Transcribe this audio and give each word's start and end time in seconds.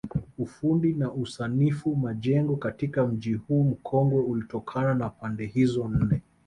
Ufundi 0.37 0.93
na 0.93 1.11
usanifu 1.13 1.95
majengo 1.95 2.55
katika 2.55 3.07
mji 3.07 3.33
huu 3.33 3.63
mkongwe 3.63 4.21
ulitokana 4.23 4.93
na 4.93 5.09
pande 5.09 5.45
hizo 5.45 5.87
nne 5.87 6.21